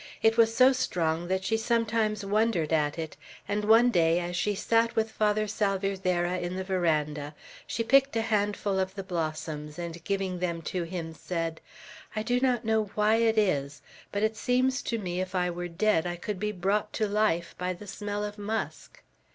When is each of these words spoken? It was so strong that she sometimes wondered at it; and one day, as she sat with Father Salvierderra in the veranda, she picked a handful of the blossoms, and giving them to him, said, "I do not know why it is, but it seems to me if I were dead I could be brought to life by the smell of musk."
It 0.23 0.35
was 0.35 0.51
so 0.51 0.73
strong 0.73 1.27
that 1.27 1.43
she 1.43 1.57
sometimes 1.57 2.25
wondered 2.25 2.73
at 2.73 2.97
it; 2.97 3.15
and 3.47 3.63
one 3.63 3.91
day, 3.91 4.19
as 4.19 4.35
she 4.35 4.55
sat 4.55 4.95
with 4.95 5.11
Father 5.11 5.45
Salvierderra 5.47 6.39
in 6.39 6.55
the 6.55 6.63
veranda, 6.63 7.35
she 7.67 7.83
picked 7.83 8.15
a 8.15 8.23
handful 8.23 8.79
of 8.79 8.95
the 8.95 9.03
blossoms, 9.03 9.77
and 9.77 10.03
giving 10.03 10.39
them 10.39 10.63
to 10.63 10.81
him, 10.85 11.13
said, 11.13 11.61
"I 12.15 12.23
do 12.23 12.39
not 12.39 12.65
know 12.65 12.85
why 12.95 13.17
it 13.17 13.37
is, 13.37 13.83
but 14.11 14.23
it 14.23 14.35
seems 14.35 14.81
to 14.81 14.97
me 14.97 15.21
if 15.21 15.35
I 15.35 15.51
were 15.51 15.67
dead 15.67 16.07
I 16.07 16.15
could 16.15 16.39
be 16.39 16.51
brought 16.51 16.93
to 16.93 17.07
life 17.07 17.53
by 17.59 17.73
the 17.73 17.85
smell 17.85 18.23
of 18.23 18.39
musk." 18.39 19.03